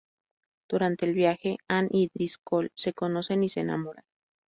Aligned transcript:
Durante 0.67 1.05
el 1.05 1.13
viaje, 1.13 1.59
Ann 1.67 1.87
y 1.91 2.09
Driscoll 2.11 2.71
se 2.73 2.91
conocen 2.91 3.43
y 3.43 3.49
se 3.49 3.59
enamoran. 3.59 4.03